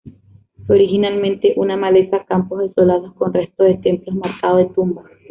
[0.65, 5.05] Fue originalmente una maleza, campos desolados con restos de templos marcados de tumbas.